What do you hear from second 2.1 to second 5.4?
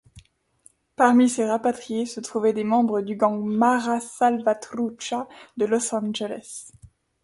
trouvaient des membres du gang Mara Salvatrucha,